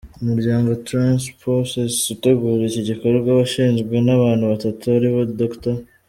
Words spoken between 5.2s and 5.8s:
Dr.